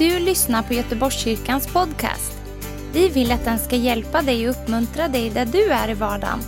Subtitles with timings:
[0.00, 2.32] du lyssnar på Göteborgskyrkans podcast.
[2.92, 6.38] Vi vill att den ska hjälpa dig och uppmuntra dig där du är i vardagen.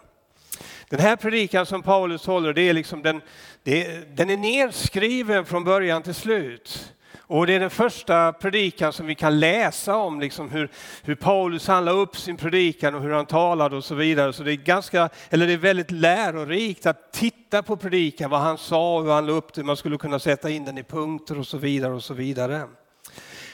[0.89, 3.21] Den här predikan som Paulus håller, det är liksom den,
[3.63, 6.93] det, den är nedskriven från början till slut.
[7.19, 10.69] Och det är den första predikan som vi kan läsa om, liksom hur,
[11.03, 14.33] hur Paulus han upp sin predikan och hur han talade och så vidare.
[14.33, 18.57] Så det är, ganska, eller det är väldigt lärorikt att titta på predikan, vad han
[18.57, 19.63] sa, hur han la upp det.
[19.63, 21.93] Man skulle kunna sätta in den i punkter och så vidare.
[21.93, 22.67] och så vidare.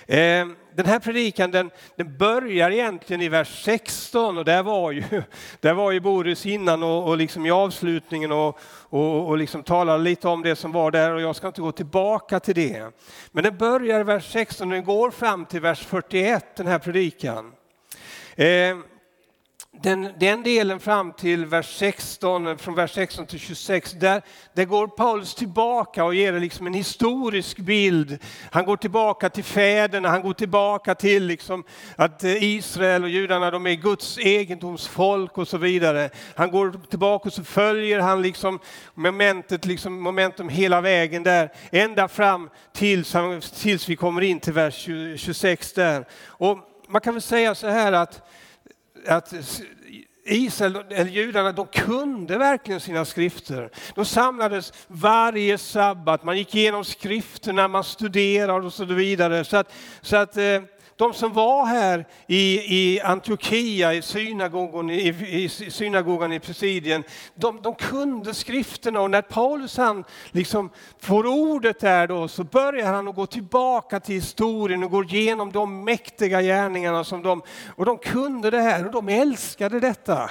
[0.07, 5.03] Eh, den här predikan den, den, börjar egentligen i vers 16 och där var ju,
[5.59, 8.59] där var ju Boris innan och, och liksom i avslutningen och,
[8.89, 11.71] och, och liksom talade lite om det som var där och jag ska inte gå
[11.71, 12.91] tillbaka till det.
[13.31, 16.79] Men den börjar i vers 16 och den går fram till vers 41 den här
[16.79, 17.51] predikan.
[18.35, 18.77] Eh,
[19.83, 24.21] den, den delen fram till vers 16, från vers 16 till 26, där,
[24.53, 28.17] där går Paulus tillbaka och ger liksom en historisk bild.
[28.51, 31.63] Han går tillbaka till fäderna, han går tillbaka till liksom
[31.95, 36.09] att Israel och judarna de är Guds egendomsfolk och så vidare.
[36.35, 38.59] Han går tillbaka och så följer han liksom
[38.93, 43.15] momentet, liksom momentum hela vägen där, ända fram tills,
[43.61, 46.05] tills vi kommer in till vers 26 där.
[46.27, 46.57] Och
[46.87, 48.21] man kan väl säga så här att
[49.07, 49.33] att
[50.25, 53.69] Israel, eller judarna, de kunde verkligen sina skrifter.
[53.95, 59.43] De samlades varje sabbat, man gick igenom skrifterna, man studerade och så vidare.
[59.43, 60.61] Så att, så att eh,
[60.95, 67.03] de som var här i, i Antiochia, i synagogan i, i, synagogan i Presidien,
[67.35, 72.93] de, de, kunde skrifterna och när Paulus han liksom får ordet där då så börjar
[72.93, 77.41] han att gå tillbaka till historien och går igenom de mäktiga gärningarna som de,
[77.75, 80.29] och de kunde det här och de älskade detta.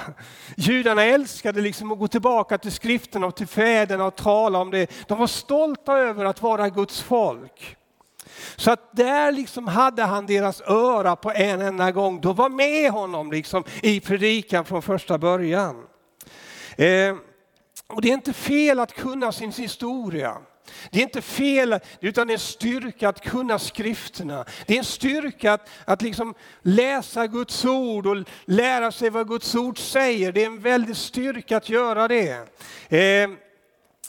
[0.57, 4.91] Judarna älskade liksom att gå tillbaka till skrifterna och till fäderna och tala om det.
[5.09, 7.77] De var stolta över att vara Guds folk.
[8.57, 12.21] Så att där liksom hade han deras öra på en enda gång.
[12.21, 15.77] De var med honom liksom i predikan från första början.
[16.77, 17.17] Eh,
[17.87, 20.37] och det är inte fel att kunna sin historia.
[20.91, 24.45] Det är inte fel, utan det är en styrka att kunna skrifterna.
[24.67, 29.55] Det är en styrka att, att liksom läsa Guds ord och lära sig vad Guds
[29.55, 30.33] ord säger.
[30.33, 32.31] Det är en väldig styrka att göra det.
[32.89, 33.31] Eh,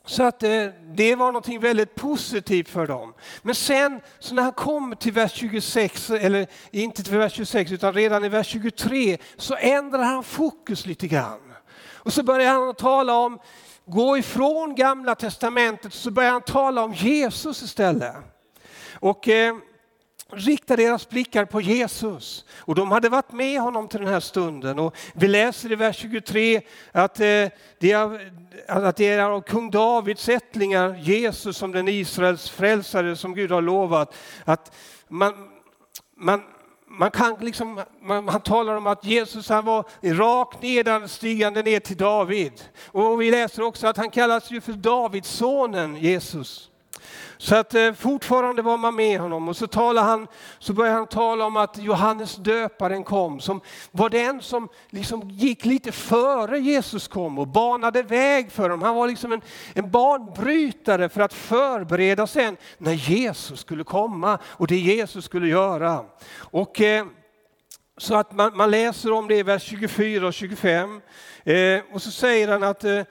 [0.05, 3.13] så att eh, det var något väldigt positivt för dem.
[3.41, 7.93] Men sen så när han kom till vers 26, eller inte till vers 26 utan
[7.93, 11.39] redan i vers 23 så ändrar han fokus lite grann.
[11.93, 13.39] Och så börjar han tala om,
[13.85, 18.15] gå ifrån gamla testamentet, så börjar han tala om Jesus istället.
[18.99, 19.55] Och eh,
[20.35, 22.45] rikta deras blickar på Jesus.
[22.57, 24.79] Och de hade varit med honom till den här stunden.
[24.79, 26.61] Och vi läser i vers 23
[26.91, 27.25] att eh,
[27.79, 28.31] det är,
[28.67, 33.61] att det är av kung Davids ättlingar, Jesus som den Israels frälsare som Gud har
[33.61, 34.15] lovat.
[34.45, 34.75] Att
[35.07, 35.33] man,
[36.17, 36.41] man,
[36.87, 41.97] man kan liksom, man, han talar om att Jesus han var rakt nedanstigande ner till
[41.97, 42.53] David.
[42.85, 46.69] Och vi läser också att han kallas ju för Davidssonen Jesus.
[47.43, 50.27] Så att eh, fortfarande var man med honom och så, talar han,
[50.59, 55.65] så börjar han tala om att Johannes döparen kom, som var den som liksom gick
[55.65, 58.81] lite före Jesus kom och banade väg för honom.
[58.81, 59.41] Han var liksom en,
[59.73, 66.05] en banbrytare för att förbereda sen när Jesus skulle komma och det Jesus skulle göra.
[66.37, 67.05] Och, eh,
[67.97, 71.01] så att man, man, läser om det i vers 24 och 25.
[71.43, 73.01] Eh, och så säger han att eh,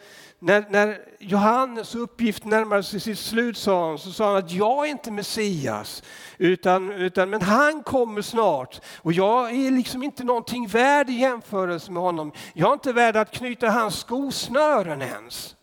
[0.45, 4.87] när, när Johannes uppgift närmade sig sitt slut sa han, så sa han att jag
[4.87, 6.03] är inte Messias,
[6.39, 8.81] utan, utan, men han kommer snart.
[8.97, 12.33] Och jag är liksom inte någonting värd i jämförelse med honom.
[12.53, 15.57] Jag är inte värd att knyta hans skosnören ens.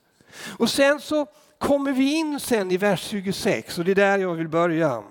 [0.58, 1.26] Och sen så
[1.58, 5.04] kommer vi in sen i vers 26 och det är där jag vill börja.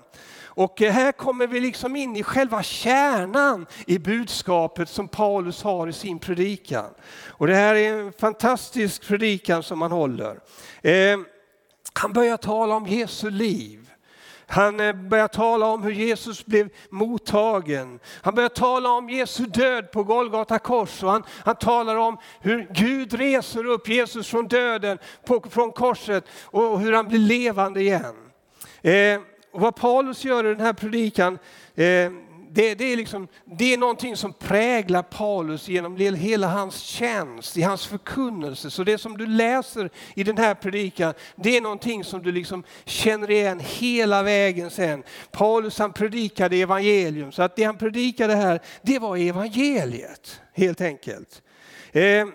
[0.58, 5.92] Och här kommer vi liksom in i själva kärnan i budskapet som Paulus har i
[5.92, 6.90] sin predikan.
[7.26, 10.40] Och det här är en fantastisk predikan som han håller.
[10.82, 11.18] Eh,
[11.92, 13.90] han börjar tala om Jesu liv.
[14.46, 18.00] Han eh, börjar tala om hur Jesus blev mottagen.
[18.22, 22.68] Han börjar tala om Jesu död på Golgata kors och han, han talar om hur
[22.70, 28.14] Gud reser upp Jesus från döden, på, från korset och hur han blir levande igen.
[28.82, 29.20] Eh,
[29.52, 31.38] och vad Paulus gör i den här predikan,
[31.74, 32.10] eh,
[32.50, 37.62] det, det, är liksom, det är någonting som präglar Paulus genom hela hans tjänst, i
[37.62, 38.70] hans förkunnelse.
[38.70, 42.64] Så det som du läser i den här predikan, det är någonting som du liksom
[42.84, 45.02] känner igen hela vägen sen.
[45.30, 51.42] Paulus han predikade evangelium, så att det han predikade här, det var evangeliet helt enkelt.
[51.92, 52.26] Eh,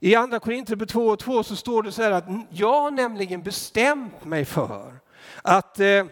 [0.00, 3.42] I andra Korinthierbrevet 2 och 2 så står det så här att jag har nämligen
[3.42, 4.94] bestämt mig för
[5.42, 6.04] att eh,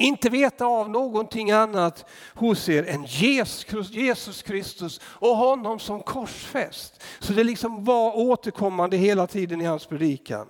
[0.00, 2.04] inte veta av någonting annat
[2.34, 7.02] hos er än Jesus Kristus och honom som korsfäst.
[7.18, 10.46] Så det liksom var återkommande hela tiden i hans predikan.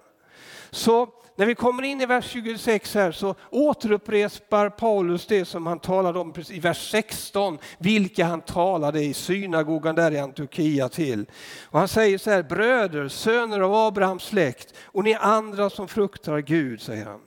[0.71, 5.79] Så när vi kommer in i vers 26 här så återupprepar Paulus det som han
[5.79, 11.27] talade om i vers 16, vilka han talade i synagogan där i Antiochia till.
[11.65, 16.39] Och han säger så här, bröder, söner av Abrahams släkt och ni andra som fruktar
[16.39, 17.21] Gud, säger han.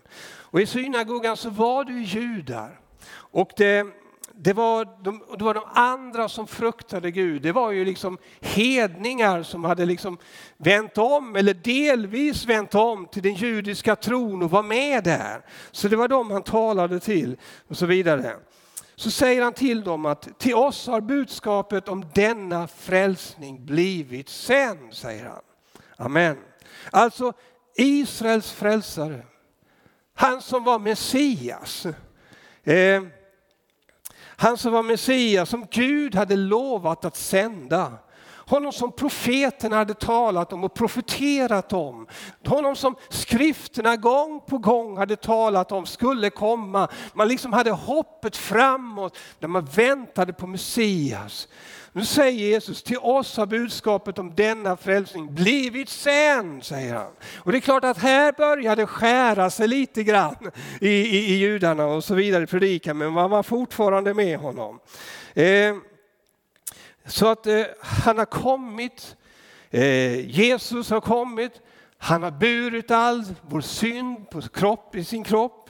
[0.54, 2.80] Och I synagogan så var det judar.
[3.16, 3.86] Och det,
[4.32, 7.42] det, var de, det var de andra som fruktade Gud.
[7.42, 10.18] Det var ju liksom hedningar som hade liksom
[10.58, 15.46] vänt om, eller delvis vänt om till den judiska tron och var med där.
[15.72, 18.36] Så det var dem han talade till och så vidare.
[18.96, 24.94] Så säger han till dem att till oss har budskapet om denna frälsning blivit sänd,
[24.94, 25.42] säger han.
[25.98, 26.38] Amen.
[26.92, 27.34] Alltså
[27.76, 29.26] Israels frälsare
[30.14, 31.86] han som var Messias.
[32.64, 33.04] Eh,
[34.20, 37.98] han som var Messias, som Gud hade lovat att sända.
[38.26, 42.08] Honom som profeterna hade talat om och profeterat om.
[42.46, 46.88] Honom som skrifterna gång på gång hade talat om skulle komma.
[47.14, 51.48] Man liksom hade hoppet framåt när man väntade på Messias.
[51.96, 57.12] Nu säger Jesus, till oss har budskapet om denna frälsning blivit sänd, säger han.
[57.36, 61.34] Och det är klart att här börjar det skära sig lite grann i, i, i
[61.34, 64.80] judarna och så vidare i predikan, men man var fortfarande med honom.
[65.34, 65.76] Eh,
[67.06, 69.16] så att eh, han har kommit,
[69.70, 71.62] eh, Jesus har kommit,
[71.98, 75.70] han har burit all vår synd på kropp, i sin kropp.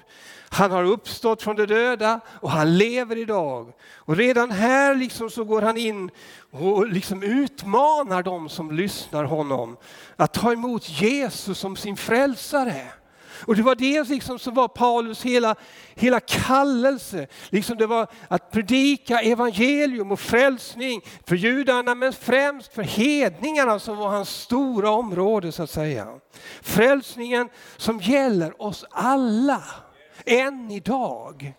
[0.50, 3.74] Han har uppstått från de döda och han lever idag.
[3.96, 6.12] Och redan här liksom så går han in
[6.52, 9.78] och liksom utmanar dem som lyssnar honom
[10.16, 12.88] att ta emot Jesus som sin frälsare.
[13.48, 15.56] Och det var det liksom som var Paulus hela,
[15.96, 17.28] hela kallelse.
[17.50, 23.98] Liksom det var att predika evangelium och frälsning för judarna men främst för hedningarna som
[23.98, 26.08] var hans stora område så att säga.
[26.62, 29.64] Frälsningen som gäller oss alla
[30.26, 31.54] än idag.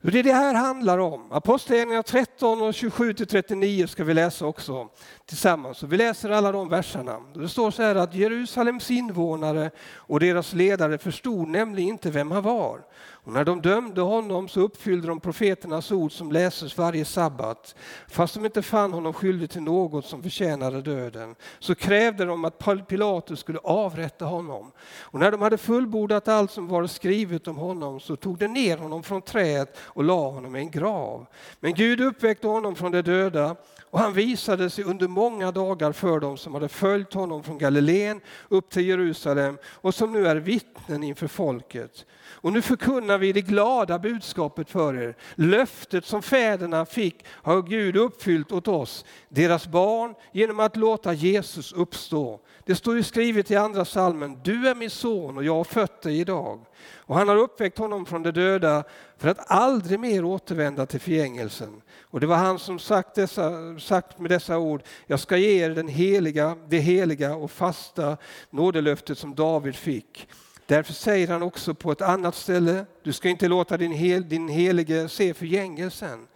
[0.00, 1.32] Det är det här handlar om.
[1.32, 4.88] Apostlagärningarna 13 och 27 till 39 ska vi läsa också
[5.26, 5.82] tillsammans.
[5.82, 7.20] Och vi läser alla de verserna.
[7.34, 12.42] Det står så här att Jerusalems invånare och deras ledare förstod nämligen inte vem han
[12.42, 12.80] var.
[13.28, 17.74] Och när de dömde honom så uppfyllde de profeternas ord som läses varje sabbat.
[18.08, 22.88] Fast de inte fann honom skyldig till något som förtjänade döden så krävde de att
[22.88, 24.72] Pilatus skulle avrätta honom.
[25.00, 28.76] Och när de hade fullbordat allt som var skrivet om honom så tog de ner
[28.76, 31.26] honom från träet och la honom i en grav.
[31.60, 33.56] Men Gud uppväckte honom från de döda
[33.90, 38.20] och han visade sig under många dagar för dem som hade följt honom från Galileen
[38.48, 42.06] upp till Jerusalem och som nu är vittnen inför folket.
[42.40, 45.16] Och nu förkunnar vi det glada budskapet för er.
[45.34, 51.72] Löftet som fäderna fick har Gud uppfyllt åt oss, deras barn, genom att låta Jesus
[51.72, 52.40] uppstå.
[52.68, 56.02] Det står ju skrivet i andra salmen, du är min son och jag har fött
[56.02, 56.60] dig idag.
[56.96, 58.84] Och han har uppväckt honom från de döda
[59.18, 61.82] för att aldrig mer återvända till förgängelsen.
[62.02, 65.70] Och det var han som sagt, dessa, sagt med dessa ord, jag ska ge er
[65.70, 68.16] den heliga, det heliga och fasta
[68.50, 70.28] nådelöftet som David fick.
[70.66, 74.48] Därför säger han också på ett annat ställe, du ska inte låta din, hel, din
[74.48, 76.26] helige se förgängelsen.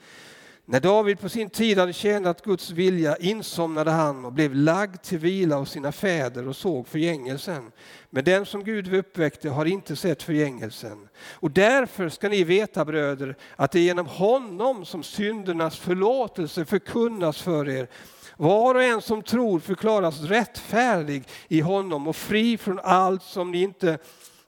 [0.64, 5.18] När David på sin tid hade tjänat Guds vilja insomnade han och blev lagd till
[5.18, 7.72] vila av sina fäder och såg förgängelsen.
[8.10, 11.08] Men den som Gud uppväckte har inte sett förgängelsen.
[11.32, 17.42] Och därför ska ni veta bröder att det är genom honom som syndernas förlåtelse förkunnas
[17.42, 17.88] för er.
[18.36, 23.62] Var och en som tror förklaras rättfärdig i honom och fri från allt som ni
[23.62, 23.98] inte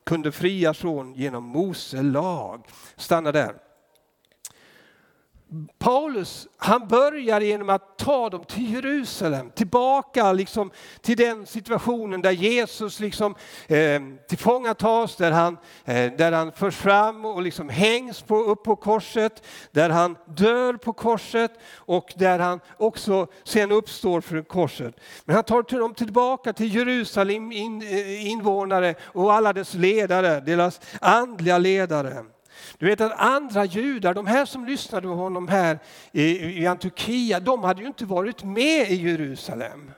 [0.04, 2.66] kunde frias från genom Mose lag.
[2.97, 3.63] Stanna där.
[5.78, 10.70] Paulus han börjar genom att ta dem till Jerusalem, tillbaka liksom
[11.00, 13.34] till den situationen där Jesus liksom,
[13.66, 18.76] eh, tillfångatas, där han, eh, där han förs fram och liksom hängs på, upp på
[18.76, 25.00] korset, där han dör på korset och där han också sen uppstår för korset.
[25.25, 30.80] Men han tar dem tillbaka till Jerusalem, in, eh, invånare och alla dess ledare, deras
[31.00, 32.25] andliga ledare.
[32.78, 35.78] Du vet att andra judar, de här som lyssnade på honom här
[36.12, 39.90] i, i Antiochia, de hade ju inte varit med i Jerusalem.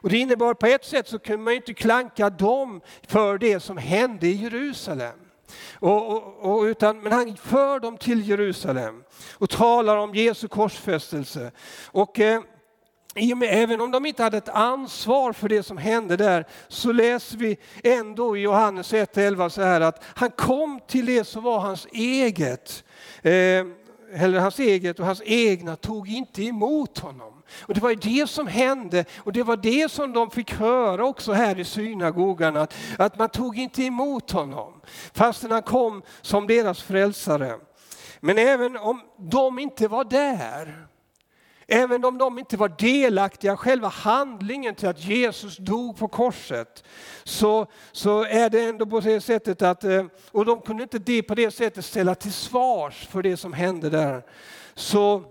[0.00, 3.76] Och det innebar på ett sätt så kunde man inte klanka dem för det som
[3.76, 5.18] hände i Jerusalem.
[5.74, 11.50] Och, och, och, utan, men han för dem till Jerusalem och talar om Jesu korsfästelse.
[11.86, 12.42] Och, eh,
[13.18, 16.46] i och med, även om de inte hade ett ansvar för det som hände där
[16.68, 21.42] så läser vi ändå i Johannes 1.11 så här att han kom till det som
[21.42, 22.84] var hans eget.
[23.22, 23.64] Eh,
[24.12, 27.42] eller hans eget och hans egna tog inte emot honom.
[27.60, 31.32] Och Det var det som hände och det var det som de fick höra också
[31.32, 34.80] här i synagogan att, att man tog inte emot honom
[35.12, 37.58] fastän han kom som deras frälsare.
[38.20, 40.87] Men även om de inte var där
[41.70, 46.84] Även om de inte var delaktiga i själva handlingen till att Jesus dog på korset
[47.24, 51.22] så, så är det ändå på det sättet att, eh, och de kunde inte det
[51.22, 54.22] på det sättet ställa till svars för det som hände där.
[54.74, 55.22] Så,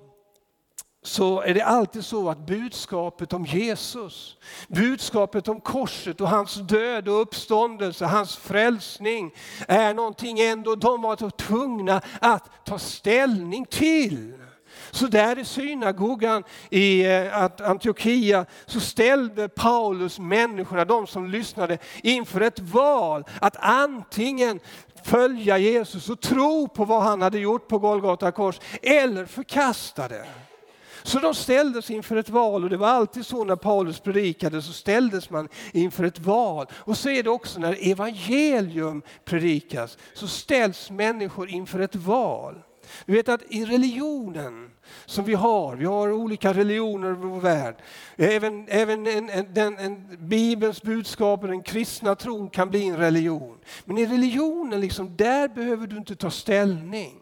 [1.04, 7.08] så är det alltid så att budskapet om Jesus, budskapet om korset och hans död
[7.08, 9.34] och uppståndelse, hans frälsning
[9.68, 14.37] är någonting ändå de var tvungna att ta ställning till.
[14.98, 22.42] Så där i synagogan i eh, Antiochia så ställde Paulus människorna, de som lyssnade, inför
[22.42, 24.60] ett val att antingen
[25.04, 30.26] följa Jesus och tro på vad han hade gjort på Golgata kors eller förkasta det.
[31.04, 34.74] Så de ställdes inför ett val och det var alltid så när Paulus predikade så
[34.74, 36.66] ställdes man inför ett val.
[36.74, 42.62] Och så är det också när evangelium predikas så ställs människor inför ett val.
[43.06, 44.70] Du vet att i religionen
[45.06, 47.76] som vi har, vi har olika religioner i vår värld.
[48.18, 52.98] Även, även en, en, den, en, Bibelns budskap och den kristna tron kan bli en
[52.98, 53.58] religion.
[53.86, 57.20] Men i religionen, liksom, där behöver du inte ta ställning.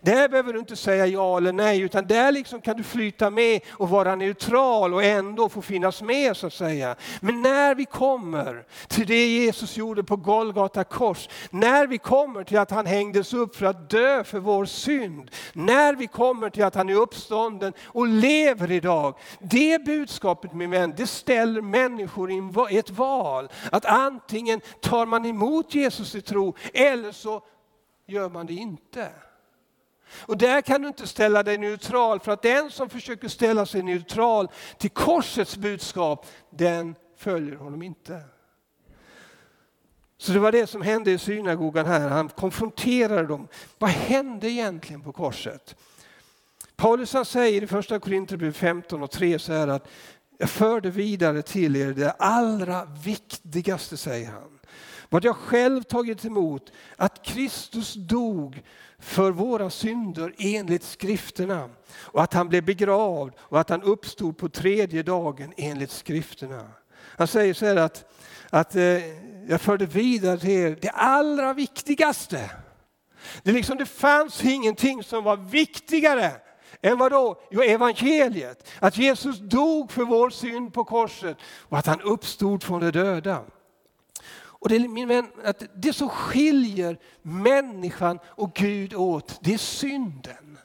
[0.00, 3.60] Där behöver du inte säga ja eller nej, utan där liksom kan du flyta med
[3.70, 6.96] och vara neutral och ändå få finnas med så att säga.
[7.20, 12.58] Men när vi kommer till det Jesus gjorde på Golgata kors, när vi kommer till
[12.58, 16.74] att han hängdes upp för att dö för vår synd, när vi kommer till att
[16.74, 19.18] han är uppstånden och lever idag.
[19.40, 22.30] Det budskapet min vän, det ställer människor
[22.70, 23.48] i ett val.
[23.72, 27.42] Att antingen tar man emot Jesus i tro eller så
[28.06, 29.08] gör man det inte.
[30.10, 33.82] Och där kan du inte ställa dig neutral för att den som försöker ställa sig
[33.82, 34.48] neutral
[34.78, 38.20] till korsets budskap, den följer honom inte.
[40.18, 42.08] Så det var det som hände i synagogan här.
[42.08, 43.48] Han konfronterade dem.
[43.78, 45.76] Vad hände egentligen på korset?
[46.76, 49.88] Paulus han säger i första Korinthierbrevet 15 och 3 så här att
[50.38, 54.57] jag förde vidare till er det allra viktigaste, säger han.
[55.08, 58.62] Vad jag själv tagit emot, att Kristus dog
[58.98, 64.48] för våra synder enligt skrifterna och att han blev begravd och att han uppstod på
[64.48, 66.70] tredje dagen enligt skrifterna.
[66.94, 68.12] Han säger så här att,
[68.50, 68.82] att eh,
[69.48, 72.50] jag förde vidare till er det allra viktigaste.
[73.42, 76.32] Det, liksom, det fanns ingenting som var viktigare
[76.82, 77.40] än vad då?
[77.50, 78.68] Jo, evangeliet.
[78.80, 83.44] Att Jesus dog för vår synd på korset och att han uppstod från de döda.
[84.60, 90.58] Och det, min vän, att det som skiljer människan och Gud åt, det är synden.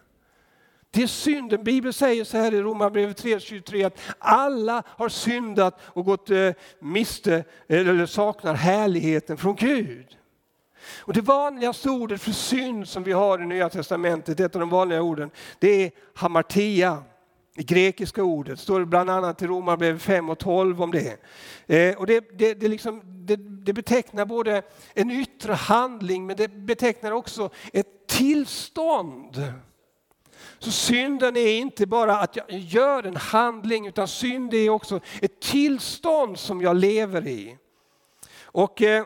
[0.92, 1.64] Det är synden.
[1.64, 7.36] Bibeln säger så här i Romarbrevet 3.23 att alla har syndat och gått eh, miste
[7.68, 10.18] eh, eller saknar härligheten från Gud.
[11.00, 14.70] Och det vanligaste ordet för synd som vi har i Nya Testamentet, ett av de
[14.70, 17.04] vanliga orden, det är hamartia.
[17.56, 21.18] Det grekiska ordet står det bland annat i Romarbrevet 5 och 12 om det.
[21.68, 24.62] Eh, och det, det, det, liksom, det, det betecknar både
[24.94, 29.54] en yttre handling men det betecknar också ett tillstånd.
[30.60, 35.40] Så synden är inte bara att jag gör en handling utan synd är också ett
[35.40, 37.58] tillstånd som jag lever i.
[38.42, 39.06] Och eh,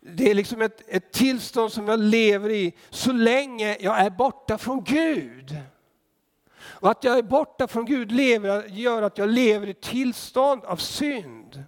[0.00, 4.58] Det är liksom ett, ett tillstånd som jag lever i så länge jag är borta
[4.58, 5.56] från Gud.
[6.82, 10.76] Och att jag är borta från Gud lever, gör att jag lever i tillstånd av
[10.76, 11.64] synd.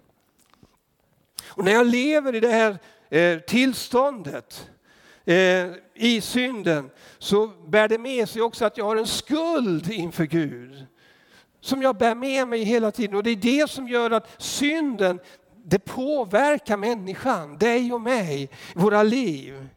[1.49, 2.77] Och när jag lever i det här
[3.09, 4.69] eh, tillståndet
[5.25, 10.25] eh, i synden så bär det med sig också att jag har en skuld inför
[10.25, 10.85] Gud.
[11.61, 15.19] Som jag bär med mig hela tiden och det är det som gör att synden
[15.65, 19.67] det påverkar människan, dig och mig, våra liv.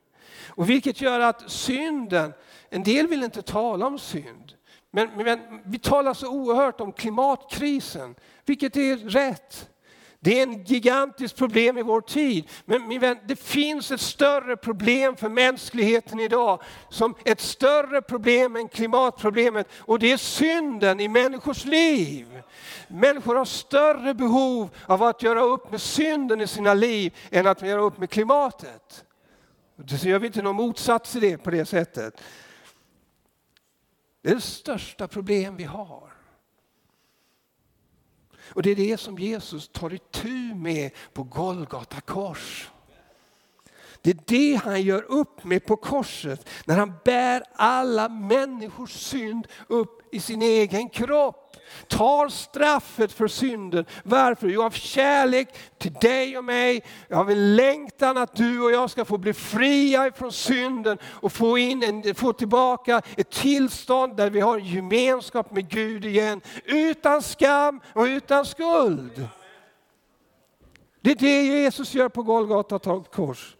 [0.48, 2.32] Och vilket gör att synden,
[2.70, 4.57] en del vill inte tala om synd.
[4.90, 8.14] Men, men vi talar så oerhört om klimatkrisen,
[8.44, 9.68] vilket är rätt.
[10.20, 12.48] Det är en gigantiskt problem i vår tid.
[12.64, 16.62] Men min vän, det finns ett större problem för mänskligheten idag.
[16.88, 19.68] Som ett större problem än klimatproblemet.
[19.78, 22.42] Och det är synden i människors liv.
[22.88, 27.62] Människor har större behov av att göra upp med synden i sina liv än att
[27.62, 29.04] göra upp med klimatet.
[30.00, 32.20] Så gör vi inte någon motsats i det på det sättet.
[34.22, 36.12] Det är det största problem vi har.
[38.48, 42.70] Och det är det som Jesus tar itu med på Golgata kors.
[44.02, 49.46] Det är det han gör upp med på korset när han bär alla människors synd
[49.66, 51.47] upp i sin egen kropp
[51.88, 53.84] tar straffet för synden.
[54.02, 54.48] Varför?
[54.48, 55.48] Jo, av kärlek
[55.78, 60.12] till dig och mig, av en längtan att du och jag ska få bli fria
[60.12, 65.68] från synden och få, in en, få tillbaka ett tillstånd där vi har gemenskap med
[65.68, 69.28] Gud igen, utan skam och utan skuld.
[71.00, 73.57] Det är det Jesus gör på Golgata kors.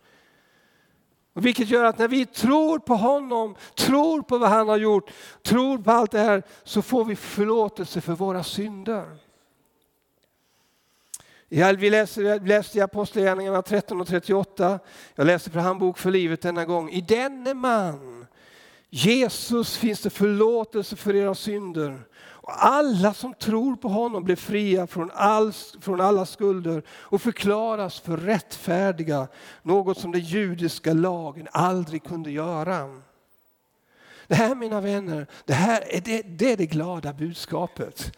[1.39, 5.11] Och vilket gör att när vi tror på honom, tror på vad han har gjort,
[5.43, 9.17] tror på allt det här, så får vi förlåtelse för våra synder.
[11.49, 14.79] Vi läste, läste i Apostlagärningarna 13 och 38.
[15.15, 16.91] Jag läser för Handbok för livet denna gång.
[16.91, 18.27] I denne man,
[18.91, 22.01] Jesus, finns det förlåtelse för era synder
[22.51, 28.17] alla som tror på honom blir fria från, all, från alla skulder och förklaras för
[28.17, 29.29] rättfärdiga,
[29.63, 33.01] något som den judiska lagen aldrig kunde göra.
[34.27, 38.17] Det här mina vänner, det här är det, det, är det glada budskapet.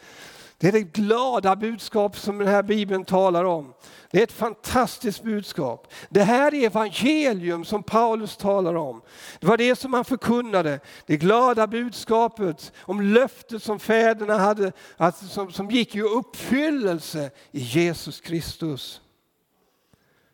[0.59, 3.73] Det är det glada budskap som den här bibeln talar om.
[4.11, 5.93] Det är ett fantastiskt budskap.
[6.09, 9.03] Det här är evangelium som Paulus talar om.
[9.41, 10.81] Det var det som han förkunnade.
[11.07, 17.61] Det glada budskapet om löftet som fäderna hade, alltså som, som gick i uppfyllelse i
[17.61, 19.01] Jesus Kristus.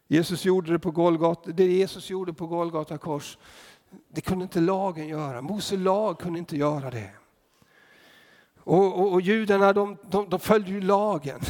[0.08, 3.38] Jesus gjorde det på Golgata, det Jesus gjorde på Golgata kors,
[4.08, 5.42] det kunde inte lagen göra.
[5.42, 7.10] Mose lag kunde inte göra det.
[8.58, 11.40] Och, och, och judarna de, de, de följde ju lagen.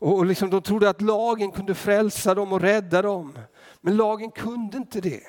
[0.00, 3.38] Och liksom de trodde att lagen kunde frälsa dem och rädda dem.
[3.80, 5.22] Men lagen kunde inte det.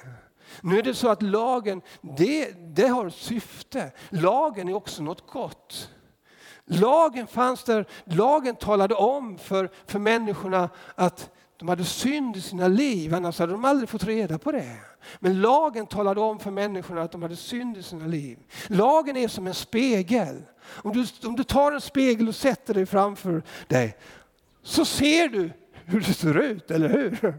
[0.62, 3.92] Nu är det så att lagen, det, det har ett syfte.
[4.10, 5.90] Lagen är också något gott.
[6.66, 12.68] Lagen fanns där, lagen talade om för, för människorna att de hade synd i sina
[12.68, 14.78] liv, annars hade de aldrig fått reda på det.
[15.20, 18.40] Men lagen talade om för människorna att de hade synd i sina liv.
[18.68, 20.44] Lagen är som en spegel.
[20.64, 23.98] Om du, om du tar en spegel och sätter dig framför dig
[24.64, 25.52] så ser du
[25.86, 27.36] hur det ser ut, eller hur?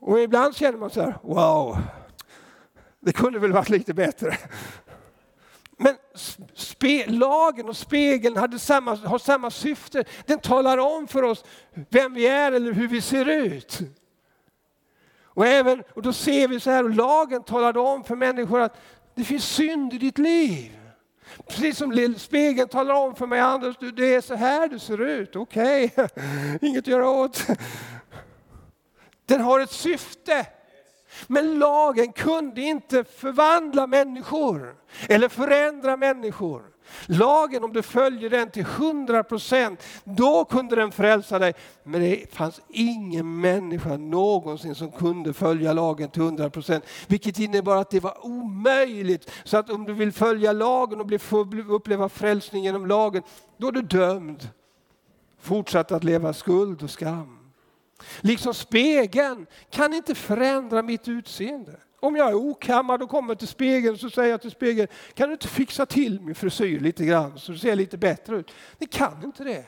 [0.00, 1.78] Och ibland känner man så här, wow,
[3.00, 4.38] det kunde väl varit lite bättre.
[5.76, 5.96] Men
[7.06, 10.04] lagen och spegeln hade samma, har samma syfte.
[10.26, 11.44] Den talar om för oss
[11.90, 13.80] vem vi är eller hur vi ser ut.
[15.22, 18.76] Och, även, och då ser vi så här, och lagen talade om för människor att
[19.14, 20.85] det finns synd i ditt liv.
[21.48, 25.36] Precis som spegeln talar om för mig, Anders, det är så här du ser ut.
[25.36, 26.08] Okej, okay.
[26.68, 27.46] inget att göra åt.
[29.26, 30.46] Den har ett syfte.
[31.26, 34.76] Men lagen kunde inte förvandla människor
[35.08, 36.62] eller förändra människor.
[37.06, 41.54] Lagen, om du följer den till 100 procent, då kunde den frälsa dig.
[41.84, 46.84] Men det fanns ingen människa någonsin som kunde följa lagen till 100 procent.
[47.06, 49.30] Vilket innebar att det var omöjligt.
[49.44, 53.22] Så att om du vill följa lagen och uppleva frälsning genom lagen,
[53.56, 54.48] då är du dömd.
[55.40, 57.45] Fortsatt att leva skuld och skam.
[58.20, 61.80] Liksom spegeln kan inte förändra mitt utseende.
[62.00, 65.32] Om jag är okammad och kommer till spegeln så säger jag till spegeln, kan du
[65.32, 68.50] inte fixa till min frisyr lite grann så det ser lite bättre ut?
[68.78, 69.64] Det kan inte det.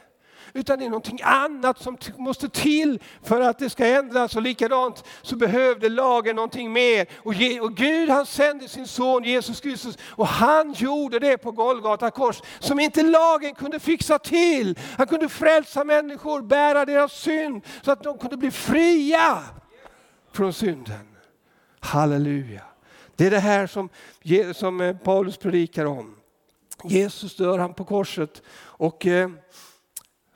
[0.59, 4.37] Utan det är någonting annat som måste till för att det ska ändras.
[4.37, 7.07] Och likadant så behövde lagen någonting mer.
[7.17, 12.11] Och, och Gud han sände sin son Jesus Kristus och han gjorde det på Golgata
[12.11, 14.79] kors som inte lagen kunde fixa till.
[14.97, 19.43] Han kunde frälsa människor, bära deras synd så att de kunde bli fria
[20.33, 21.17] från synden.
[21.81, 22.63] Halleluja.
[23.17, 23.89] Det är det här som,
[24.55, 26.15] som eh, Paulus predikar om.
[26.85, 29.31] Jesus dör han på korset och eh,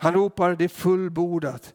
[0.02, 1.74] han ropar det är fullbordat.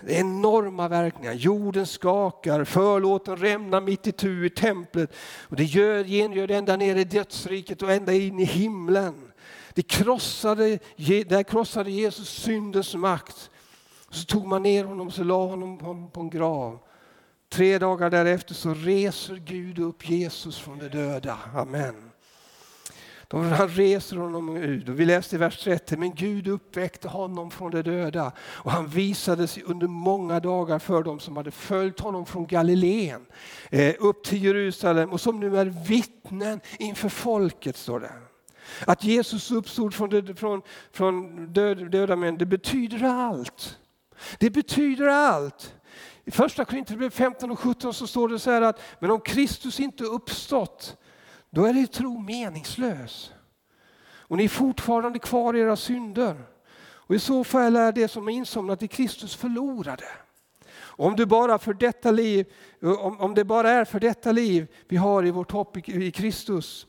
[0.00, 1.32] Det är enorma verkningar.
[1.32, 5.12] Jorden skakar, förlåten rämnar mitt i tu i templet.
[5.42, 9.32] Och det gör, gengör ända ner i dödsriket och ända in i himlen.
[9.74, 10.78] Det krossade,
[11.26, 13.50] där krossade Jesus syndens makt.
[14.10, 16.78] Så tog man ner honom och så la honom på, på en grav.
[17.48, 21.38] Tre dagar därefter så reser Gud upp Jesus från de döda.
[21.54, 22.10] Amen.
[23.30, 24.88] Han reser honom ut.
[24.88, 28.88] Och vi läste i vers 30, men Gud uppväckte honom från de döda och han
[28.88, 33.26] visade sig under många dagar för dem som hade följt honom från Galileen
[33.70, 38.12] eh, upp till Jerusalem och som nu är vittnen inför folket, står det.
[38.86, 40.62] Att Jesus uppstod från, döda, från,
[40.92, 43.78] från död, döda män, det betyder allt.
[44.38, 45.74] Det betyder allt.
[46.24, 49.80] I första Korinthierbrevet 15 och 17 så står det så här att men om Kristus
[49.80, 50.96] inte uppstått
[51.56, 53.32] då är er tro meningslös.
[54.28, 56.36] Och ni är fortfarande kvar i era synder.
[56.78, 60.04] Och I så fall är det som är insomnat i Kristus förlorade.
[60.78, 62.46] Om det, bara för detta liv,
[62.82, 66.10] om, om det bara är för detta liv vi har i vårt hopp i, i
[66.10, 66.86] Kristus,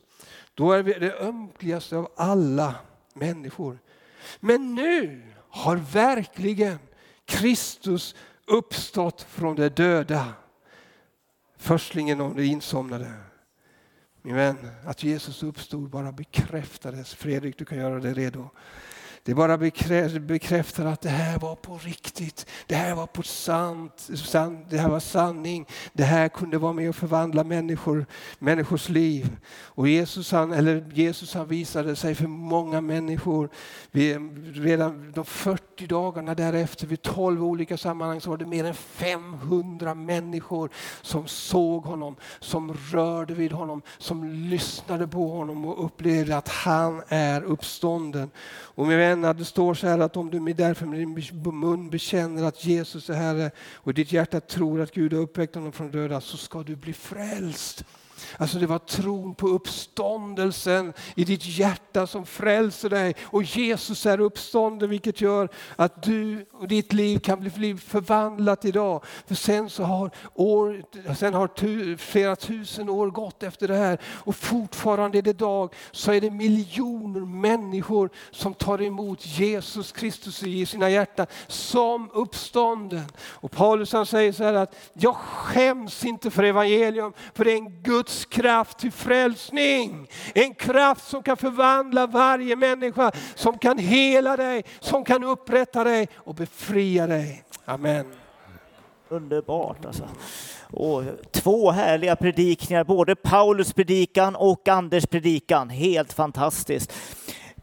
[0.54, 2.76] då är vi det ömkligaste av alla
[3.14, 3.80] människor.
[4.40, 6.80] Men nu har verkligen
[7.26, 10.26] Kristus uppstått från de döda.
[11.58, 13.27] Förstlingen av de insomnade.
[14.28, 17.13] Min vän, att Jesus uppstod bara bekräftades.
[17.13, 18.50] Fredrik, du kan göra dig redo.
[19.28, 19.58] Det bara
[20.20, 22.46] bekräftar att det här var på riktigt.
[22.68, 24.10] Det här var på sant,
[24.70, 25.66] det här var sanning.
[25.94, 28.06] Det här kunde vara med och förvandla människor,
[28.40, 29.38] människors liv.
[29.50, 33.50] Och Jesus han, eller Jesus han visade sig för många människor.
[34.54, 39.94] redan de 40 dagarna därefter, vid 12 olika sammanhang, så var det mer än 500
[39.94, 40.70] människor
[41.02, 47.04] som såg honom, som rörde vid honom, som lyssnade på honom och upplevde att han
[47.08, 48.32] är uppstånden.
[48.48, 51.14] Och min bekänna, det står så här att om du därför med din
[51.52, 55.72] mun bekänner att Jesus är Herre och ditt hjärta tror att Gud har uppväckt honom
[55.72, 57.86] från döda så ska du bli frälst.
[58.38, 63.16] Alltså det var tron på uppståndelsen i ditt hjärta som frälser dig.
[63.24, 69.04] Och Jesus är uppstånden vilket gör att du och ditt liv kan bli förvandlat idag.
[69.28, 70.84] För sen, så har, år,
[71.16, 75.74] sen har tu, flera tusen år gått efter det här och fortfarande är det dag
[75.92, 83.06] så är det miljoner människor som tar emot Jesus Kristus i sina hjärtan som uppstånden.
[83.20, 87.58] Och Paulus han säger så här att jag skäms inte för evangelium för det är
[87.58, 90.08] en Guds Guds kraft till frälsning.
[90.36, 96.08] En kraft som kan förvandla varje människa, som kan hela dig, som kan upprätta dig
[96.16, 97.44] och befria dig.
[97.66, 98.06] Amen.
[99.10, 100.10] Underbart alltså.
[100.72, 105.70] Och två härliga predikningar, både Paulus predikan och Anders predikan.
[105.70, 106.94] Helt fantastiskt.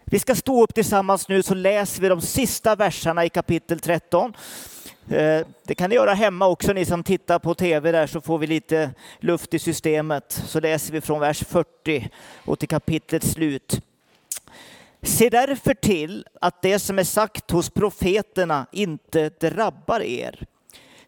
[0.05, 4.33] Vi ska stå upp tillsammans nu så läser vi de sista verserna i kapitel 13.
[5.11, 8.38] Eh, det kan ni göra hemma också, ni som tittar på tv där, så får
[8.38, 8.90] vi lite
[9.21, 10.43] luft i systemet.
[10.47, 12.11] Så läser vi från vers 40
[12.45, 13.81] och till kapitlets slut.
[15.03, 20.47] Se därför till att det som är sagt hos profeterna inte drabbar er.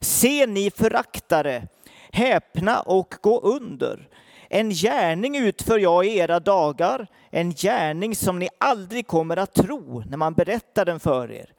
[0.00, 1.68] Se ni föraktare,
[2.12, 4.08] häpna och gå under.
[4.48, 10.04] En gärning utför jag i era dagar, en gärning som ni aldrig kommer att tro
[10.06, 11.52] när man berättar den för er.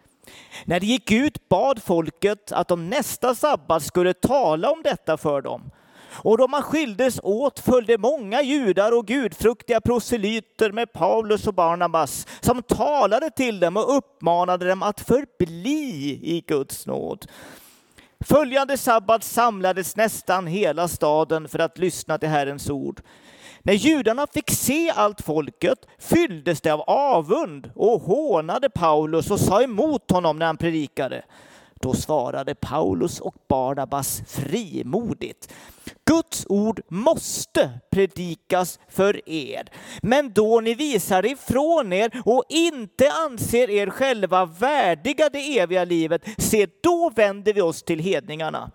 [0.65, 5.41] När de gick ut bad folket att de nästa sabbat skulle tala om detta för
[5.41, 5.71] dem.
[6.09, 12.27] Och då man skildes åt följde många judar och gudfruktiga proselyter med Paulus och Barnabas
[12.41, 17.25] som talade till dem och uppmanade dem att förbli i Guds nåd.
[18.19, 23.01] Följande sabbat samlades nästan hela staden för att lyssna till Herrens ord.
[23.67, 29.63] När judarna fick se allt folket fylldes de av avund och hånade Paulus och sa
[29.63, 31.23] emot honom när han predikade.
[31.82, 35.53] Då svarade Paulus och Barnabas frimodigt.
[36.06, 39.69] Guds ord måste predikas för er.
[40.01, 46.21] Men då ni visar ifrån er och inte anser er själva värdiga det eviga livet,
[46.38, 48.71] se då vänder vi oss till hedningarna.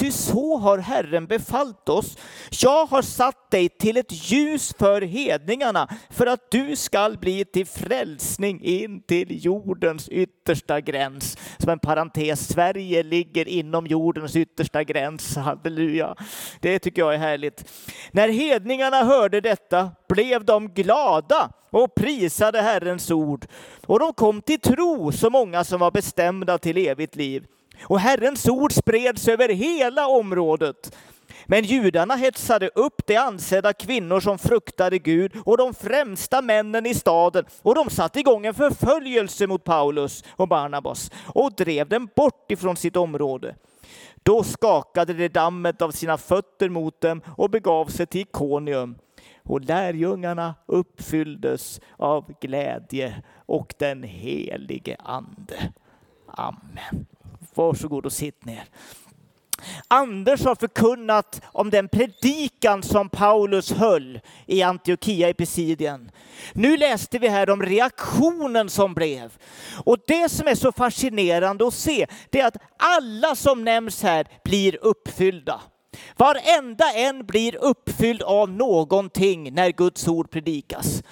[0.00, 2.16] Ty så har Herren befallt oss.
[2.50, 7.66] Jag har satt dig till ett ljus för hedningarna för att du skall bli till
[7.66, 11.36] frälsning in till jordens yttersta gräns.
[11.58, 15.36] Som en parentes, Sverige ligger inom jordens yttersta gräns.
[15.36, 16.14] Halleluja.
[16.60, 17.64] Det tycker jag är härligt.
[18.12, 23.46] När hedningarna hörde detta blev de glada och prisade Herrens ord.
[23.86, 27.46] Och de kom till tro, så många som var bestämda till evigt liv.
[27.82, 30.96] Och Herrens ord spreds över hela området.
[31.46, 36.94] Men judarna hetsade upp de ansedda kvinnor som fruktade Gud och de främsta männen i
[36.94, 42.50] staden och de satte igång en förföljelse mot Paulus och Barnabas och drev dem bort
[42.50, 43.54] ifrån sitt område.
[44.22, 48.98] Då skakade de dammet av sina fötter mot dem och begav sig till Ikonium.
[49.42, 55.72] Och lärjungarna uppfylldes av glädje och den helige ande.
[56.26, 57.06] Amen.
[57.60, 58.64] Varsågod och sitt ner.
[59.88, 66.10] Anders har förkunnat om den predikan som Paulus höll i Antiochia i Pisidien.
[66.52, 69.32] Nu läste vi här om reaktionen som blev.
[69.84, 74.26] Och det som är så fascinerande att se, det är att alla som nämns här
[74.44, 75.60] blir uppfyllda.
[76.16, 81.02] Varenda en blir uppfylld av någonting när Guds ord predikas.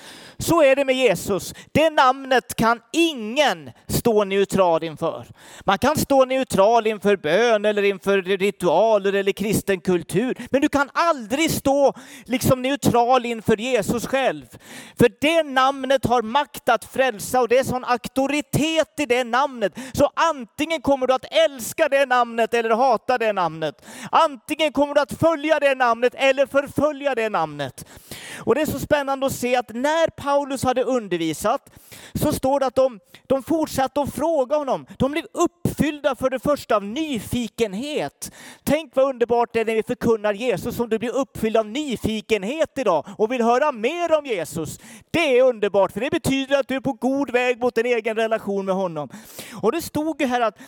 [0.40, 1.54] Så är det med Jesus.
[1.72, 5.26] Det namnet kan ingen stå neutral inför.
[5.64, 10.36] Man kan stå neutral inför bön eller inför ritualer eller kristen kultur.
[10.50, 11.92] Men du kan aldrig stå
[12.24, 14.44] liksom neutral inför Jesus själv.
[14.98, 19.72] För det namnet har makt att frälsa och det är sån auktoritet i det namnet.
[19.92, 23.84] Så antingen kommer du att älska det namnet eller hata det namnet.
[24.10, 27.84] Antingen kommer du att följa det namnet eller förfölja det namnet.
[28.38, 31.70] Och det är så spännande att se att när Paulus hade undervisat
[32.14, 34.86] så står det att de, de fortsatte att fråga honom.
[34.98, 38.32] De blev uppfyllda för det första av nyfikenhet.
[38.64, 42.78] Tänk vad underbart det är när vi förkunnar Jesus, om du blir uppfylld av nyfikenhet
[42.78, 44.78] idag och vill höra mer om Jesus.
[45.10, 48.16] Det är underbart, för det betyder att du är på god väg mot en egen
[48.16, 49.08] relation med honom.
[49.62, 50.58] Och det stod ju här att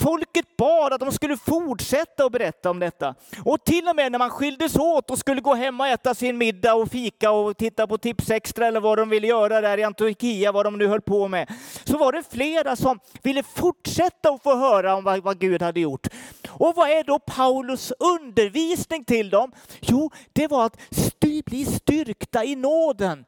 [0.00, 3.14] folket bad att de skulle fortsätta att berätta om detta.
[3.44, 6.38] Och till och med när man skildes åt och skulle gå hem och äta sin
[6.38, 9.78] middag och fika och titta på Tips Extra eller vad vad de ville göra där
[9.78, 11.50] i Antiochia, vad de nu höll på med,
[11.84, 15.80] så var det flera som ville fortsätta att få höra om vad, vad Gud hade
[15.80, 16.06] gjort.
[16.48, 19.52] Och vad är då Paulus undervisning till dem?
[19.80, 23.24] Jo, det var att styr, bli styrkta i nåden.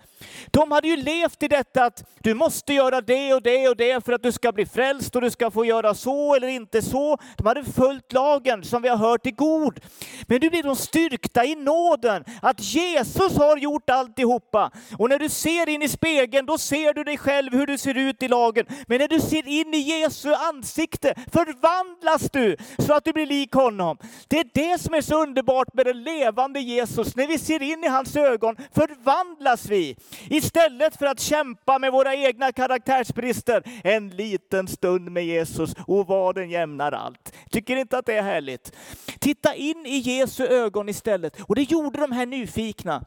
[0.50, 4.04] De hade ju levt i detta att du måste göra det och det och det
[4.04, 7.18] för att du ska bli frälst och du ska få göra så eller inte så.
[7.36, 9.80] De hade följt lagen som vi har hört i god.
[10.26, 14.70] Men nu blir de styrkta i nåden, att Jesus har gjort alltihopa.
[14.98, 17.94] Och när du ser in i spegeln, då ser du dig själv hur du ser
[17.94, 18.66] ut i lagen.
[18.86, 23.52] Men när du ser in i Jesu ansikte förvandlas du så att du blir lik
[23.52, 23.98] honom.
[24.28, 27.16] Det är det som är så underbart med den levande Jesus.
[27.16, 29.96] När vi ser in i hans ögon förvandlas vi.
[30.30, 36.34] Istället för att kämpa med våra egna karaktärsbrister en liten stund med Jesus och vad
[36.34, 37.32] den jämnar allt.
[37.50, 38.72] Tycker inte att det är härligt?
[39.18, 41.40] Titta in i Jesu ögon istället.
[41.40, 43.04] Och det gjorde de här nyfikna.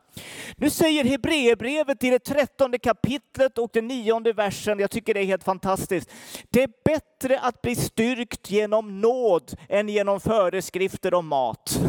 [0.55, 5.25] Nu säger Hebreerbrevet i det trettonde kapitlet och den nionde versen, jag tycker det är
[5.25, 6.09] helt fantastiskt.
[6.49, 11.79] Det är bättre att bli styrkt genom nåd än genom föreskrifter om mat.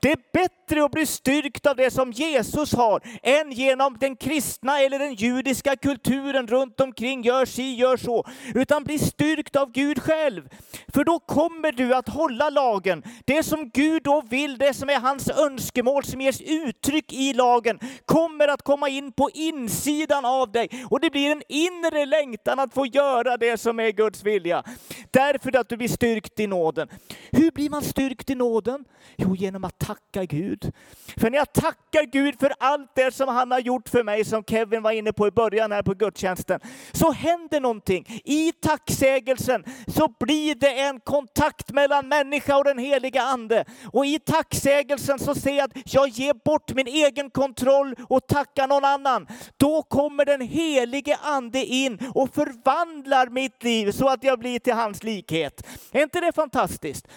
[0.00, 4.80] Det är bättre att bli styrkt av det som Jesus har än genom den kristna
[4.80, 7.22] eller den judiska kulturen runt omkring.
[7.22, 8.26] Gör si, gör så.
[8.54, 10.48] Utan bli styrkt av Gud själv.
[10.88, 13.02] För då kommer du att hålla lagen.
[13.24, 17.78] Det som Gud då vill, det som är hans önskemål som ges uttryck i lagen,
[18.04, 20.68] kommer att komma in på insidan av dig.
[20.90, 24.62] Och det blir en inre längtan att få göra det som är Guds vilja.
[25.10, 26.88] Därför att du blir styrkt i nåden.
[27.30, 28.84] Hur blir man styrkt i nåden?
[29.16, 30.72] Jo, genom att tacka Gud.
[31.16, 34.24] För när jag tackar Gud för allt det som han har gjort för mig, mig
[34.24, 36.60] som Kevin var inne på i början här på gudstjänsten,
[36.92, 38.20] så händer någonting.
[38.24, 43.64] I tacksägelsen så blir det en kontakt mellan människa och den heliga ande.
[43.92, 48.68] Och i tacksägelsen så ser jag att jag ger bort min egen kontroll och tackar
[48.68, 49.26] någon annan.
[49.56, 54.74] Då kommer den helige ande in och förvandlar mitt liv så att jag blir till
[54.74, 55.66] hans likhet.
[55.92, 57.08] Är inte det fantastiskt?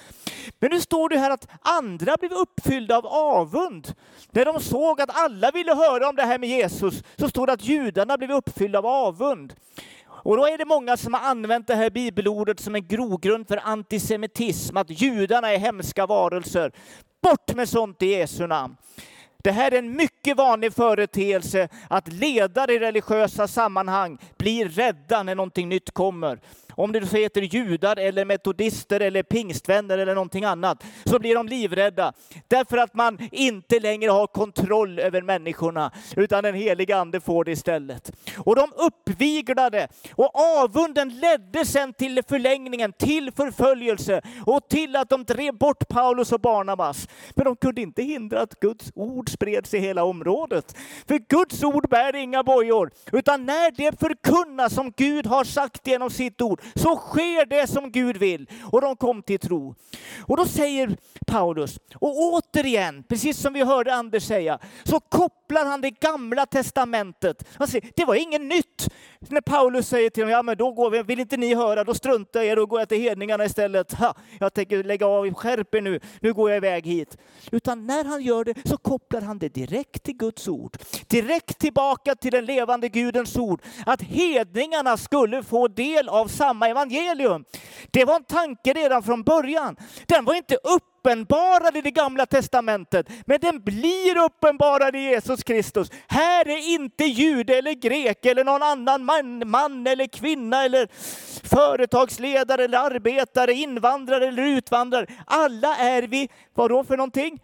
[0.59, 3.93] Men nu står det här att andra blev uppfyllda av avund.
[4.31, 7.53] När de såg att alla ville höra om det här med Jesus så står det
[7.53, 9.53] att judarna blev uppfyllda av avund.
[10.23, 13.59] Och då är det många som har använt det här bibelordet som en grogrund för
[13.63, 16.71] antisemitism, att judarna är hemska varelser.
[17.21, 18.75] Bort med sånt i Jesu namn.
[19.43, 25.35] Det här är en mycket vanlig företeelse att ledare i religiösa sammanhang blir rädda när
[25.35, 26.39] någonting nytt kommer
[26.75, 31.47] om det så heter judar eller metodister eller pingstvänner eller någonting annat, så blir de
[31.47, 32.13] livrädda.
[32.47, 37.51] Därför att man inte längre har kontroll över människorna, utan den heliga ande får det
[37.51, 38.11] istället.
[38.37, 45.23] Och de uppviglade och avunden ledde sen till förlängningen, till förföljelse och till att de
[45.23, 47.07] drev bort Paulus och Barnabas.
[47.35, 50.77] Men de kunde inte hindra att Guds ord spreds i hela området.
[51.07, 56.09] För Guds ord bär inga bojor, utan när det förkunnas som Gud har sagt genom
[56.09, 58.49] sitt ord, så sker det som Gud vill.
[58.71, 59.75] Och de kom till tro.
[60.27, 65.81] Och då säger Paulus, och återigen, precis som vi hörde Anders säga, så kopplar han
[65.81, 67.47] det gamla testamentet.
[67.53, 68.87] Han säger, det var inget nytt.
[69.19, 71.93] När Paulus säger till dem, ja men då går vi, vill inte ni höra, då
[71.93, 73.93] struntar jag er och går jag till hedningarna istället.
[73.93, 77.17] Ha, jag tänker lägga av, skärp er nu, nu går jag iväg hit.
[77.51, 80.77] Utan när han gör det så kopplar han det direkt till Guds ord.
[81.07, 83.61] Direkt tillbaka till den levande Gudens ord.
[83.85, 87.45] Att hedningarna skulle få del av samma evangelium.
[87.91, 89.75] Det var en tanke redan från början.
[90.05, 95.89] Den var inte uppenbarad i det gamla testamentet, men den blir uppenbarad i Jesus Kristus.
[96.07, 100.87] Här är inte jude eller grek eller någon annan man, man eller kvinna eller
[101.47, 105.05] företagsledare eller arbetare, invandrare eller utvandrare.
[105.25, 107.39] Alla är vi, vadå för någonting?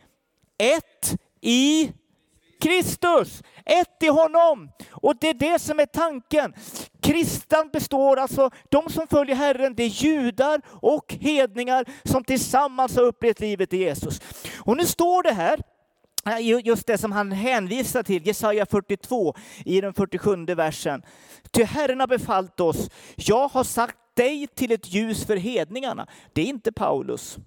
[0.57, 1.91] Ett i
[2.59, 4.69] Kristus, ett i honom.
[4.91, 6.53] Och det är det som är tanken.
[7.01, 13.03] Kristan består alltså, de som följer Herren, det är judar och hedningar som tillsammans har
[13.03, 14.21] upplevt livet i Jesus.
[14.59, 15.59] Och nu står det här,
[16.25, 21.01] eh, just det som han hänvisar till, Jesaja 42 i den 47 versen.
[21.51, 26.07] Ty Herren har befallt oss, jag har sagt dig till ett ljus för hedningarna.
[26.33, 27.37] Det är inte Paulus.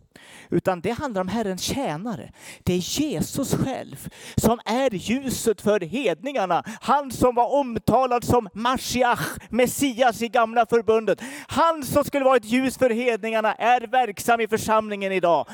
[0.50, 2.32] Utan det handlar om Herrens tjänare.
[2.62, 6.62] Det är Jesus själv som är ljuset för hedningarna.
[6.80, 11.20] Han som var omtalad som Mashiach, Messias i gamla förbundet.
[11.48, 15.46] Han som skulle vara ett ljus för hedningarna är verksam i församlingen idag.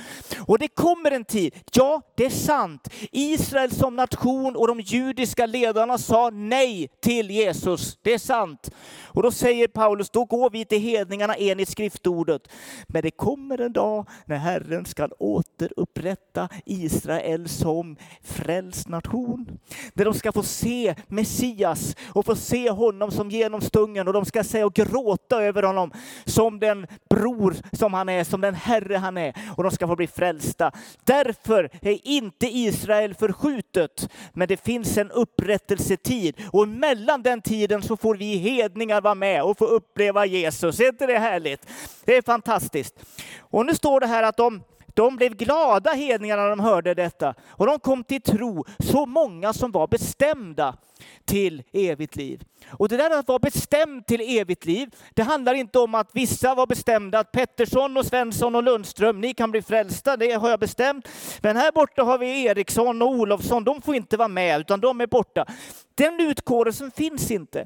[0.46, 5.46] Och det kommer en tid, ja det är sant, Israel som nation och de judiska
[5.46, 7.98] ledarna sa nej till Jesus.
[8.02, 8.70] Det är sant.
[9.04, 12.42] Och då säger Paulus, då går vi till hedningarna enligt skriftordet.
[12.86, 19.58] Men det kommer en dag när Herren ska återupprätta Israel som frälst nation.
[19.94, 24.44] Där de ska få se Messias och få se honom som genomstungen och de ska
[24.44, 25.92] säga och gråta över honom
[26.24, 29.34] som den bror som han är, som den Herre han är.
[29.56, 30.72] Och de ska få bli frälsta.
[31.04, 37.96] Därför är inte Israel förskjutet, men det finns en upprättelsetid och mellan den tiden så
[37.96, 40.80] får vi hedningar vara med och få uppleva Jesus.
[40.80, 41.66] Är inte det härligt?
[42.04, 42.94] Det är fantastiskt.
[43.38, 44.62] Och nu står det här att de
[44.96, 49.52] de blev glada hedningarna när de hörde detta och de kom till tro, så många
[49.52, 50.76] som var bestämda
[51.24, 52.42] till evigt liv.
[52.70, 56.54] Och det där att vara bestämd till evigt liv, det handlar inte om att vissa
[56.54, 60.60] var bestämda, att Pettersson och Svensson och Lundström, ni kan bli frälsta, det har jag
[60.60, 61.08] bestämt.
[61.40, 65.00] Men här borta har vi Eriksson och Olofsson, de får inte vara med, utan de
[65.00, 65.46] är borta.
[65.94, 67.64] Den utkårelsen finns inte.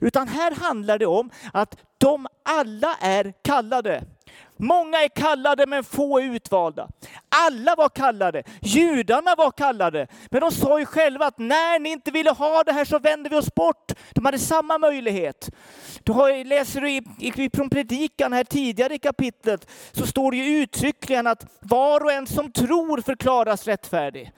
[0.00, 4.04] Utan här handlar det om att de alla är kallade.
[4.60, 6.88] Många är kallade men få är utvalda.
[7.28, 8.42] Alla var kallade.
[8.62, 10.06] Judarna var kallade.
[10.30, 13.30] Men de sa ju själva att när ni inte ville ha det här så vänder
[13.30, 13.92] vi oss bort.
[14.14, 15.50] De hade samma möjlighet.
[16.02, 20.36] Du har, läser du i, i, från predikan här tidigare i kapitlet så står det
[20.36, 24.32] ju uttryckligen att var och en som tror förklaras rättfärdig.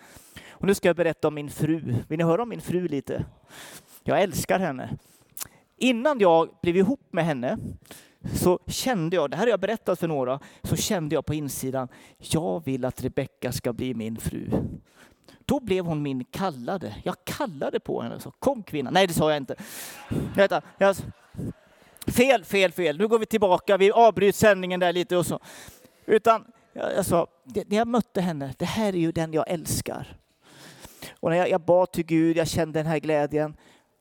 [0.50, 1.94] Och nu ska jag berätta om min fru.
[2.08, 3.24] Vill ni höra om min fru lite?
[4.04, 4.96] Jag älskar henne.
[5.78, 7.58] Innan jag blev ihop med henne
[8.34, 11.88] så kände jag, det här har jag berättat för några, så kände jag på insidan,
[12.18, 14.50] jag vill att Rebecka ska bli min fru.
[15.44, 16.94] Då blev hon min kallade.
[17.02, 18.14] Jag kallade på henne.
[18.14, 18.90] och sa, Kom kvinna.
[18.90, 19.54] Nej, det sa jag inte.
[20.36, 20.96] Vänta, jag,
[22.06, 22.98] fel, fel, fel.
[22.98, 23.76] Nu går vi tillbaka.
[23.76, 25.40] Vi avbryter sändningen där lite och så.
[26.06, 30.16] Utan jag sa, när jag mötte henne, det här är ju den jag älskar.
[31.20, 33.56] Och när jag, jag bad till Gud, jag kände den här glädjen.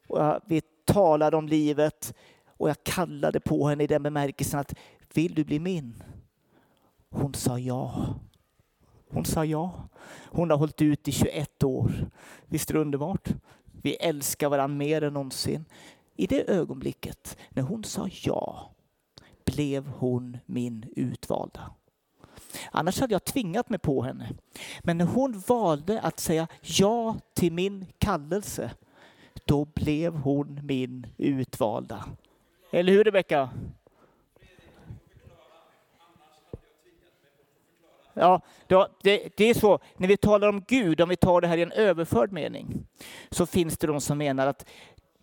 [0.07, 2.13] Och jag, vi talade om livet.
[2.61, 4.73] Och jag kallade på henne i den bemärkelsen att
[5.13, 6.03] vill du bli min?
[7.09, 8.15] Hon sa ja.
[9.09, 9.89] Hon sa ja.
[10.25, 12.09] Hon har hållit ut i 21 år.
[12.47, 13.29] Visst är det underbart?
[13.81, 15.65] Vi älskar varandra mer än någonsin.
[16.15, 18.71] I det ögonblicket när hon sa ja
[19.45, 21.71] blev hon min utvalda.
[22.71, 24.29] Annars hade jag tvingat mig på henne.
[24.79, 28.71] Men när hon valde att säga ja till min kallelse,
[29.45, 32.05] då blev hon min utvalda.
[32.71, 33.49] Eller hur Rebecka?
[38.13, 38.41] Ja,
[39.01, 41.61] det, det, är så, när vi talar om Gud, om vi tar det här i
[41.61, 42.85] en överförd mening,
[43.29, 44.65] så finns det de som menar att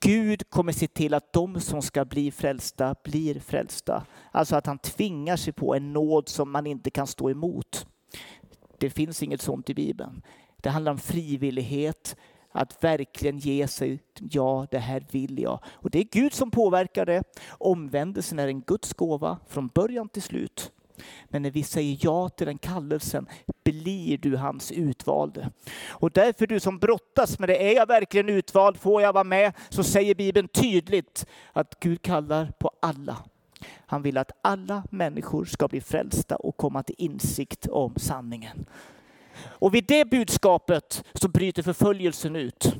[0.00, 4.06] Gud kommer se till att de som ska bli frälsta blir frälsta.
[4.32, 7.86] Alltså att han tvingar sig på en nåd som man inte kan stå emot.
[8.78, 10.22] Det finns inget sånt i Bibeln.
[10.56, 12.16] Det handlar om frivillighet,
[12.52, 15.60] att verkligen ge sig, ja det här vill jag.
[15.72, 17.22] Och det är Gud som påverkar det.
[17.50, 20.72] Omvändelsen är en Guds gåva från början till slut.
[21.24, 23.26] Men när vi säger ja till den kallelsen
[23.64, 25.50] blir du hans utvalde.
[25.88, 29.52] Och därför du som brottas med det, är jag verkligen utvald, får jag vara med?
[29.68, 33.16] Så säger Bibeln tydligt att Gud kallar på alla.
[33.86, 38.66] Han vill att alla människor ska bli frälsta och komma till insikt om sanningen.
[39.40, 42.76] Och vid det budskapet så bryter förföljelsen ut.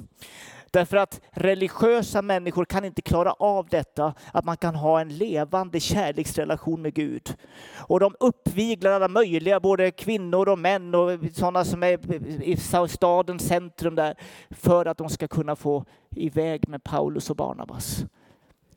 [0.71, 5.81] Därför att religiösa människor kan inte klara av detta, att man kan ha en levande
[5.81, 7.37] kärleksrelation med Gud.
[7.77, 12.57] Och de uppviglar alla möjliga, både kvinnor och män och sådana som är i
[12.89, 14.15] stadens centrum där,
[14.51, 18.05] för att de ska kunna få iväg med Paulus och Barnabas.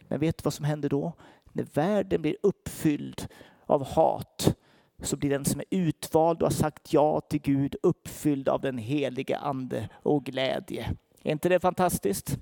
[0.07, 1.13] Men vet du vad som händer då?
[1.51, 3.27] När världen blir uppfylld
[3.65, 4.55] av hat
[5.01, 8.77] så blir den som är utvald och har sagt ja till Gud uppfylld av den
[8.77, 10.95] helige ande och glädje.
[11.23, 12.37] Är inte det fantastiskt?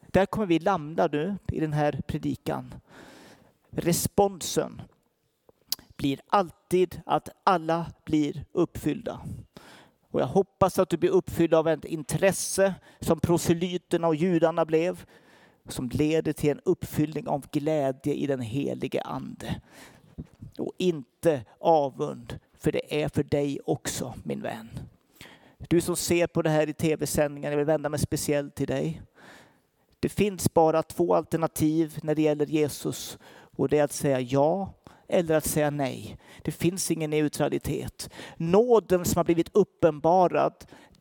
[0.00, 2.74] Där kommer vi landa nu i den här predikan.
[3.70, 4.82] Responsen
[5.96, 9.20] blir alltid att alla blir uppfyllda.
[10.10, 15.04] Och jag hoppas att du blir uppfylld av ett intresse som proselyterna och judarna blev,
[15.68, 19.60] som leder till en uppfyllning av glädje i den helige Ande.
[20.58, 24.68] Och inte avund, för det är för dig också, min vän.
[25.58, 29.02] Du som ser på det här i tv-sändningen, jag vill vända mig speciellt till dig.
[30.00, 33.18] Det finns bara två alternativ när det gäller Jesus
[33.56, 34.72] och det är att säga ja
[35.08, 36.18] eller att säga nej.
[36.42, 38.10] Det finns ingen neutralitet.
[38.36, 40.52] Nåden som har blivit uppenbarad,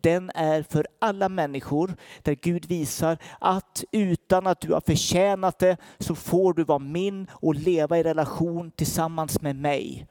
[0.05, 5.77] den är för alla människor där Gud visar att utan att du har förtjänat det
[5.99, 10.07] så får du vara min och leva i relation tillsammans med mig.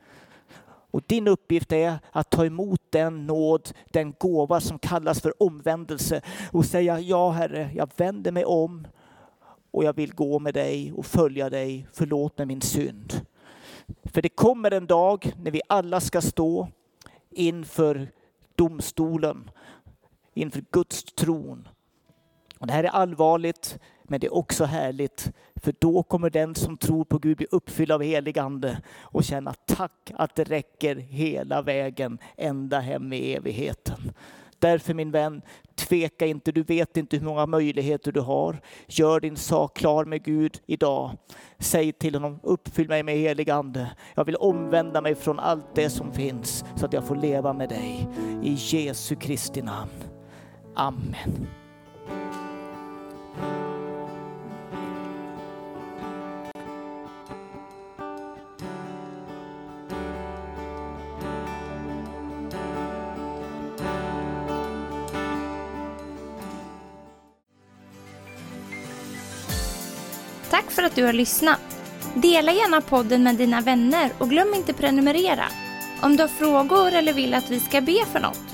[0.90, 6.20] Och din uppgift är att ta emot den nåd, den gåva som kallas för omvändelse
[6.53, 8.86] och säga ja Herre, jag vänder mig om
[9.70, 11.86] och jag vill gå med dig och följa dig.
[11.92, 13.26] Förlåt mig min synd.
[14.05, 16.68] För det kommer en dag när vi alla ska stå
[17.30, 18.09] inför
[18.55, 19.51] domstolen,
[20.35, 21.68] inför Guds tron.
[22.59, 25.32] Och det här är allvarligt, men det är också härligt.
[25.57, 29.55] För då kommer den som tror på Gud bli uppfylld av helig ande och känna
[29.55, 34.12] tack att det räcker hela vägen ända hem i evigheten.
[34.59, 35.43] Därför min vän,
[35.74, 36.53] tveka inte.
[36.53, 38.61] Du vet inte hur många möjligheter du har.
[38.87, 41.11] Gör din sak klar med Gud idag.
[41.59, 43.91] Säg till honom, uppfyll mig med helig ande.
[44.14, 47.68] Jag vill omvända mig från allt det som finns så att jag får leva med
[47.68, 48.09] dig.
[48.43, 50.14] I Jesu Kristi namn.
[50.75, 51.49] Amen.
[70.51, 71.61] Tack för att du har lyssnat.
[72.14, 75.45] Dela gärna podden med dina vänner och glöm inte prenumerera.
[76.03, 78.53] Om du har frågor eller vill att vi ska be för något